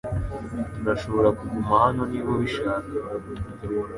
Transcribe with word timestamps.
Turashobora 0.75 1.29
kuguma 1.39 1.73
hano 1.85 2.01
niba 2.11 2.29
ubishaka. 2.35 2.91